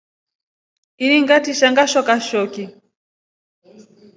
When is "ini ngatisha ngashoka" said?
1.03-2.13